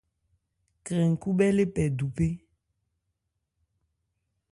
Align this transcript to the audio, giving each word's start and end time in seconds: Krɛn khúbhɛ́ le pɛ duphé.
Krɛn 0.85 1.13
khúbhɛ́ 1.21 1.49
le 1.57 1.63
pɛ 1.73 1.83
duphé. 1.97 2.27